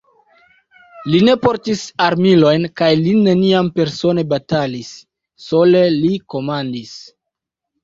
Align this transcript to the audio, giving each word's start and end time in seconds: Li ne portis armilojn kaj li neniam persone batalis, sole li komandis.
Li 1.11 1.19
ne 1.27 1.35
portis 1.43 1.83
armilojn 2.05 2.65
kaj 2.81 2.89
li 3.03 3.13
neniam 3.29 3.71
persone 3.77 4.25
batalis, 4.33 4.91
sole 5.47 5.85
li 6.01 6.13
komandis. 6.37 6.99